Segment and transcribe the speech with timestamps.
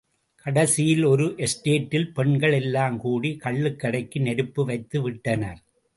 [0.45, 5.61] கடைசியில் ஒரு எஸ்டேட்டில் பெண்கள் எல்லாம் கூடி, கள்ளுக்கடைக்கு நெருப்பு வைத்து விட்டனர்.